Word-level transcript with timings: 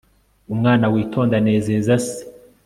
umwana 0.53 0.85
witonda 0.93 1.33
anezeza 1.41 1.93
se 2.05 2.19